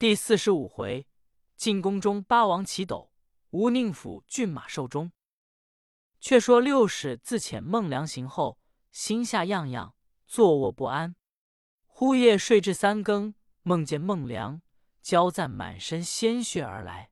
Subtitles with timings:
[0.00, 1.06] 第四十五回，
[1.56, 3.12] 进宫中八王齐斗，
[3.50, 5.12] 吴宁府骏马受终。
[6.18, 8.58] 却说六使自遣孟良行后，
[8.90, 9.94] 心下样样，
[10.26, 11.16] 坐卧不安。
[11.84, 14.62] 忽夜睡至三更，梦见孟良、
[15.02, 17.10] 交赞满身鲜血而来，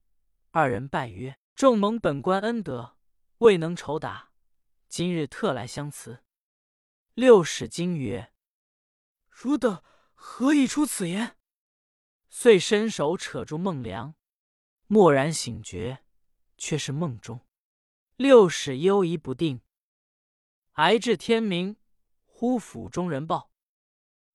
[0.52, 2.96] 二人拜曰：“众蒙本官恩德，
[3.40, 4.30] 未能酬答，
[4.88, 6.24] 今日特来相辞。”
[7.12, 8.32] 六使惊曰
[9.28, 9.82] ：“汝等
[10.14, 11.34] 何以出此言？”
[12.40, 14.14] 遂伸手扯住孟良，
[14.86, 16.04] 蓦然醒觉，
[16.56, 17.40] 却是梦中。
[18.14, 19.60] 六使忧疑不定，
[20.74, 21.74] 挨至天明，
[22.24, 23.50] 忽府中人报：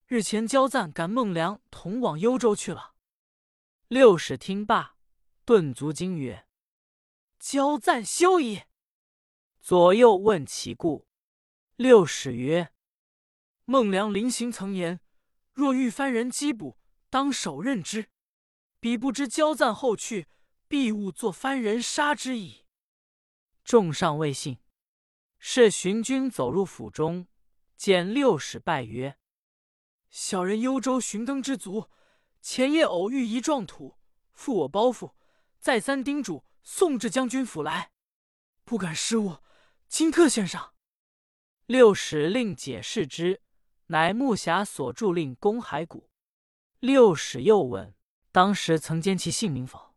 [0.06, 2.94] 日前焦赞赶孟良同往幽州去了。
[3.88, 4.98] 六使听罢，
[5.46, 6.46] 顿足惊曰
[7.40, 8.64] ：“焦赞休矣！”
[9.64, 11.08] 左右问其故，
[11.78, 12.74] 六使曰
[13.64, 15.00] ：“孟良临行曾言，
[15.54, 16.78] 若遇番人缉捕，
[17.14, 18.10] 当手刃之。
[18.80, 20.28] 彼不知交赞后去，
[20.68, 22.66] 必误作番人杀之矣。”
[23.64, 24.58] 众上未信，
[25.38, 27.28] 是寻军走入府中，
[27.78, 29.20] 见六使拜曰
[30.10, 31.88] ：“小人幽州寻灯之卒，
[32.42, 34.00] 前夜偶遇一壮土，
[34.32, 35.14] 负我包袱，
[35.60, 37.92] 再三叮嘱送至将军府来，
[38.64, 39.38] 不敢失误，
[39.88, 40.74] 今特献上。”
[41.68, 43.44] 六使令解释之，
[43.86, 46.10] 乃木匣所著令公骸骨。
[46.84, 47.96] 六使又问
[48.34, 49.96] ：“当时曾见其姓名否？”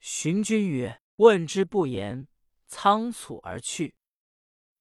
[0.00, 2.28] 寻军曰：“问之不言。”
[2.66, 3.94] 仓促而去。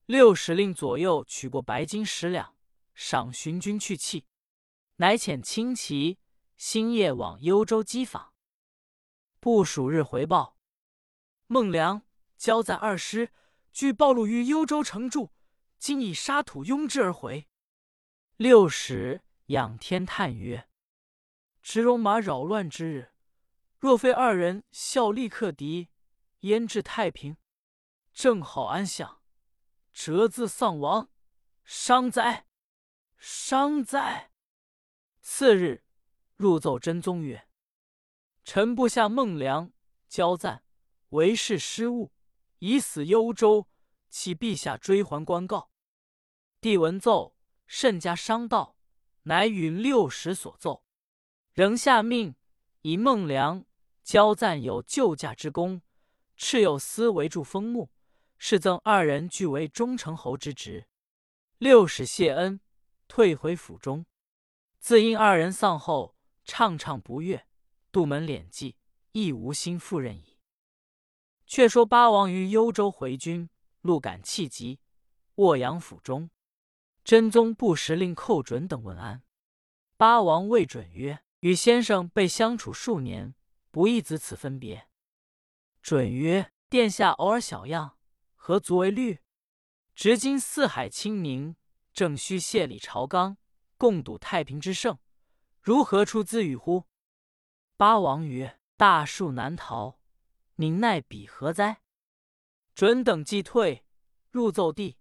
[0.06, 2.56] 六使令左右取过白金十两，
[2.94, 4.26] 赏寻军去气，
[4.95, 6.18] 乃遣轻骑
[6.56, 8.34] 星夜往幽州击访。
[9.42, 10.58] 不数日回报，
[11.48, 12.03] 孟良、
[12.38, 13.34] 交赞二师
[13.73, 15.34] 俱暴露于幽州城住，
[15.78, 17.50] 今以沙土拥之而回。
[18.38, 20.66] 六使仰天叹曰
[21.62, 23.12] ：“执戎马扰乱之日，
[23.80, 25.90] 若非二人效力克敌，
[26.40, 27.38] 焉至太平？”
[28.12, 29.22] 正好安享，
[29.94, 31.09] 折自丧亡，
[31.63, 32.47] 伤哉！
[33.18, 34.31] 伤哉！
[35.22, 35.84] 次日
[36.36, 37.47] 入奏真宗曰
[38.44, 39.72] ：“臣部下孟良、
[40.09, 40.63] 交赞
[41.09, 42.12] 为事失误，
[42.57, 43.69] 已死幽州，
[44.09, 45.69] 启陛下追还官告。”
[46.59, 48.75] 帝闻奏，甚加伤悼，
[49.24, 50.84] 乃允六十所奏，
[51.53, 52.35] 仍下命
[52.81, 53.66] 以孟良、
[54.03, 55.81] 焦赞有救驾之功，
[56.38, 57.89] 敕有司为助封墓。
[58.44, 60.88] 是赠二人俱为忠诚侯之职，
[61.59, 62.59] 六使谢恩，
[63.07, 64.07] 退回府中。
[64.79, 67.45] 自因二人丧后，怅怅不悦，
[67.91, 68.78] 杜门敛迹，
[69.12, 70.39] 亦无心复任矣。
[71.45, 73.47] 却说八王于幽州回军，
[73.81, 74.79] 路感气急，
[75.35, 76.31] 卧阳府中。
[77.03, 79.22] 真宗不时令寇准等问安。
[79.97, 83.35] 八王未准曰：“与先生被相处数年，
[83.69, 84.88] 不易子此分别。”
[85.84, 87.97] 准曰：“殿下偶尔小样。”
[88.44, 89.19] 何足为虑？
[89.94, 91.56] 直今四海清明，
[91.94, 93.38] 正需谢礼朝纲，
[93.78, 94.97] 共睹太平之盛，
[95.62, 96.85] 如何出资与乎？
[97.78, 100.00] 八王曰：“大树难逃，
[100.56, 101.81] 您奈彼何哉？”
[102.74, 103.85] 准等既退，
[104.31, 104.97] 入奏帝，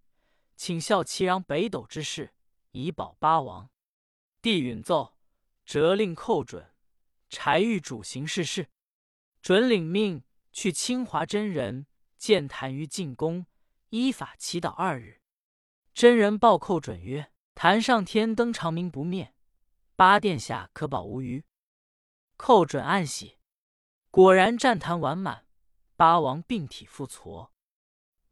[0.56, 2.34] 请效齐壤北斗之事，
[2.72, 3.70] 以保八王。
[4.42, 5.16] 帝允奏，
[5.70, 6.74] 责令寇准、
[7.28, 8.66] 柴玉主行事事。
[9.40, 11.86] 准领命去清华真人。
[12.18, 13.46] 见坛于进宫，
[13.90, 15.20] 依法祈祷二日。
[15.94, 19.32] 真人报寇准曰：“坛上天灯长明不灭，
[19.94, 21.44] 八殿下可保无虞。”
[22.36, 23.38] 寇准暗喜，
[24.10, 25.46] 果然战坛完满，
[25.94, 27.52] 八王病体复挫，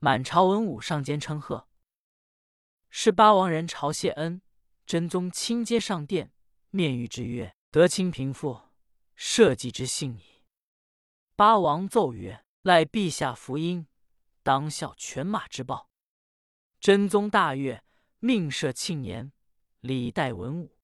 [0.01, 1.69] 满朝文武上间称贺。
[2.91, 4.43] 是八王人朝谢恩，
[4.85, 6.33] 真宗亲接上殿，
[6.71, 8.61] 面谕之曰：“德清平复，
[9.15, 10.45] 社稷之幸矣。”
[11.37, 12.45] 八王奏曰。
[12.63, 13.87] 赖陛下福音，
[14.43, 15.89] 当效犬马之报。
[16.81, 17.83] 真宗大悦，
[18.19, 19.33] 命设庆年，
[19.81, 20.77] 礼待文武。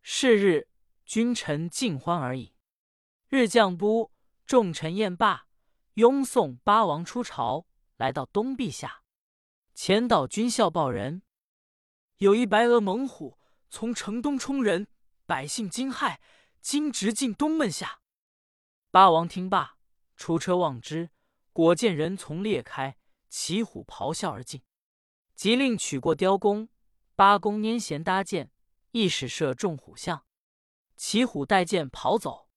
[0.00, 0.68] 是日，
[1.04, 2.54] 君臣尽欢而饮。
[3.28, 4.12] 日将不，
[4.46, 5.48] 众臣宴罢，
[5.94, 7.66] 拥送八王出朝，
[7.96, 9.02] 来到东陛下。
[9.74, 11.22] 前导军校报人，
[12.18, 13.38] 有一白额猛虎
[13.68, 14.86] 从城东冲人，
[15.30, 16.18] 百姓惊骇，
[16.60, 18.00] 今直进东门下。
[18.90, 19.78] 八王听罢。
[20.16, 21.10] 出车望之，
[21.52, 22.96] 果见人从裂开，
[23.28, 24.64] 骑虎咆哮而进。
[25.36, 26.68] 即令取过雕弓，
[27.14, 28.50] 八弓拈弦搭箭，
[28.90, 30.26] 一使射中虎象。
[30.96, 32.50] 骑虎带箭跑走。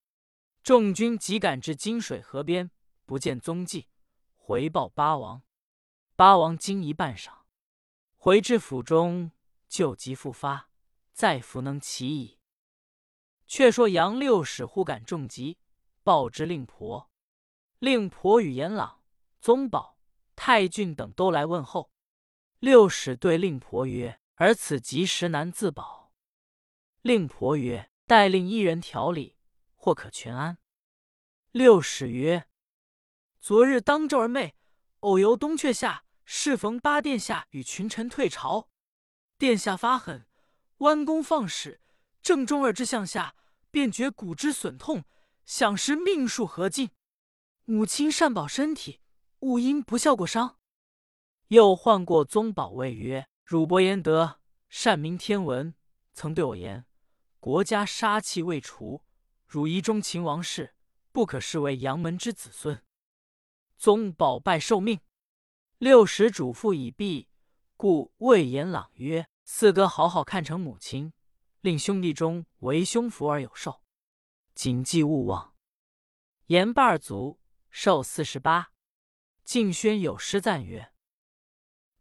[0.64, 2.72] 众军即赶至金水河边，
[3.06, 3.88] 不见踪迹，
[4.36, 5.44] 回报八王。
[6.16, 7.44] 八王惊疑半晌，
[8.18, 9.32] 回至府中，
[9.70, 10.72] 旧疾复发，
[11.14, 12.40] 再弗能起矣。
[13.56, 15.60] 却说杨六使忽感重疾，
[16.02, 17.12] 报之令婆。
[17.78, 19.04] 令婆与严朗、
[19.40, 20.00] 宗保、
[20.36, 21.92] 太俊等都来问候。
[22.58, 26.12] 六使对令婆曰：“而此疾时难自保。”
[27.04, 29.38] 令婆曰：“待令一人调理，
[29.76, 30.58] 或可全安。”
[31.54, 32.48] 六使曰
[33.40, 34.56] ：“昨日当昼儿妹
[35.02, 38.68] 偶游东阙下，适逢八殿下与群臣退朝，
[39.38, 40.26] 殿下发狠，
[40.78, 41.82] 弯弓放矢，
[42.24, 43.36] 正中耳之项下，
[43.74, 45.04] 便觉骨之损痛，
[45.48, 46.92] 想时命数何尽。
[47.66, 49.02] 母亲善保身体，
[49.40, 50.60] 勿因不孝过伤。”
[51.50, 54.40] 又唤过宗保卫曰：“汝伯言德，
[54.70, 55.74] 善明天文，
[56.14, 56.86] 曾对我言：
[57.40, 59.02] 国家杀气未除，
[59.48, 60.76] 汝遗忠秦王室。”
[61.12, 62.84] 不可视为杨门之子孙。
[63.78, 65.00] 宗保拜受命，
[65.80, 67.28] 六十嘱咐已毕，
[67.76, 71.14] 故魏延朗曰：“四哥好好看成母亲，
[71.64, 73.82] 令兄弟中为兄福而有寿，
[74.54, 75.56] 谨记勿忘。”
[76.48, 77.40] 言半卒，
[77.70, 78.74] 寿四十八。
[79.46, 80.92] 敬轩有诗赞曰：“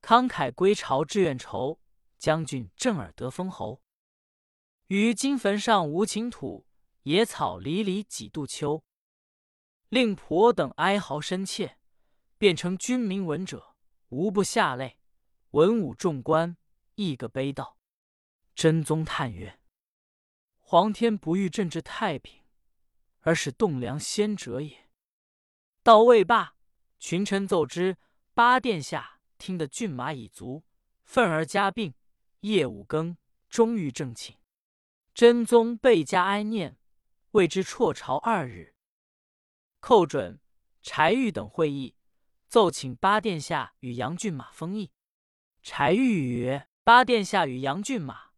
[0.03, 1.81] 慷慨归朝志愿酬，
[2.19, 3.81] 将军正耳得封侯。
[4.89, 6.67] 于金坟上无情土，
[7.05, 8.83] 野草离离几度秋。”
[9.91, 11.79] 令婆等哀嚎深切，
[12.37, 13.77] 变成君民闻者，
[14.09, 14.99] 无不下泪。
[15.53, 16.57] 文武众官
[16.97, 17.77] 亦个悲悼。
[18.63, 19.59] 真宗叹曰
[20.63, 22.45] ：“皇天不欲朕治太平，
[23.23, 24.89] 而使栋梁先折也。”
[25.83, 26.55] 到未罢，
[27.01, 27.97] 群臣奏之，
[28.35, 30.63] 八殿下听得骏马已足，
[31.03, 31.95] 愤而加病。
[32.43, 33.17] 夜五更，
[33.49, 34.37] 终于正寝。
[35.13, 36.79] 真宗倍加哀念，
[37.33, 38.77] 为之辍朝二日。
[39.81, 40.41] 寇准、
[40.83, 41.97] 柴玉等会议，
[42.47, 44.93] 奏请八殿下与杨骏马封邑。
[45.63, 48.31] 柴玉曰：“八殿下与杨骏马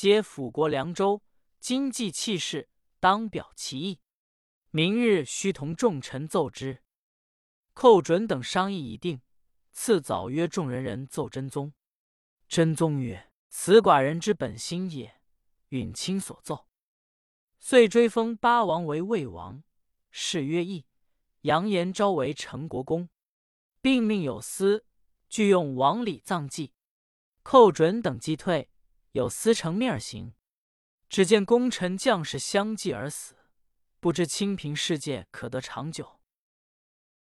[0.00, 1.24] 皆辅国凉州，
[1.58, 2.68] 经济气势，
[3.00, 3.98] 当表其意。
[4.70, 6.84] 明日须同众臣奏之。”
[7.74, 9.20] 寇准等商议已定，
[9.72, 11.72] 次早约众人人奏真宗。
[12.46, 15.20] 真宗曰：“此寡人之本心也，
[15.70, 16.68] 允卿所奏。”
[17.58, 19.64] 遂追封八王为魏王，
[20.12, 20.86] 谥曰义。
[21.40, 23.08] 杨延昭为陈国公，
[23.80, 24.86] 并命有司
[25.28, 26.72] 具用王礼葬祭。
[27.42, 28.70] 寇准等击退，
[29.12, 30.34] 有司乘面而行。
[31.08, 33.34] 只见功臣将士相继而死，
[33.98, 36.17] 不知清平世界可得长久。